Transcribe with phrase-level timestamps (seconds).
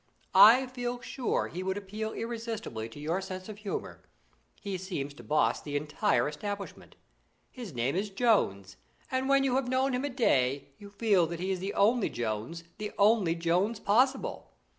[0.33, 4.01] I feel sure he would appeal irresistibly to your sense of humour.
[4.59, 6.95] He seems to boss the whole establishment.
[7.51, 8.77] His name is Jones;
[9.11, 12.09] and when you have known him a day you feel that he is the only
[12.09, 14.49] Jones the only Jones possible.